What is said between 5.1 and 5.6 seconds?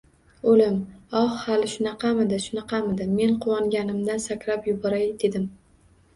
dedim.